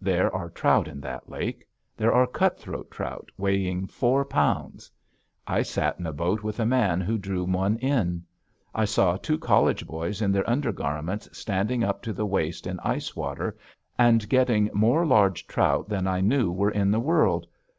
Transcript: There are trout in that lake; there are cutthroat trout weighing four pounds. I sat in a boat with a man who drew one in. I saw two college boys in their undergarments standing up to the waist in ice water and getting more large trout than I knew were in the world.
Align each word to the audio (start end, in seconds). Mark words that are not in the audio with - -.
There 0.00 0.34
are 0.34 0.48
trout 0.48 0.88
in 0.88 1.02
that 1.02 1.28
lake; 1.28 1.68
there 1.94 2.10
are 2.10 2.26
cutthroat 2.26 2.90
trout 2.90 3.30
weighing 3.36 3.86
four 3.86 4.24
pounds. 4.24 4.90
I 5.46 5.60
sat 5.60 5.98
in 5.98 6.06
a 6.06 6.12
boat 6.14 6.42
with 6.42 6.58
a 6.58 6.64
man 6.64 7.02
who 7.02 7.18
drew 7.18 7.44
one 7.44 7.76
in. 7.76 8.24
I 8.74 8.86
saw 8.86 9.18
two 9.18 9.36
college 9.36 9.86
boys 9.86 10.22
in 10.22 10.32
their 10.32 10.48
undergarments 10.48 11.28
standing 11.36 11.84
up 11.84 12.02
to 12.04 12.14
the 12.14 12.24
waist 12.24 12.66
in 12.66 12.80
ice 12.80 13.14
water 13.14 13.58
and 13.98 14.26
getting 14.30 14.70
more 14.72 15.04
large 15.04 15.46
trout 15.46 15.90
than 15.90 16.06
I 16.06 16.22
knew 16.22 16.50
were 16.50 16.70
in 16.70 16.90
the 16.90 16.98
world. 17.00 17.46